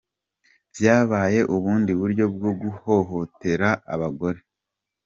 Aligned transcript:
vyabaye 0.77 1.39
ubundi 1.55 1.91
buryo 1.99 2.25
bwo 2.35 2.51
guhohotera 2.61 3.69
abagore. 3.93 4.39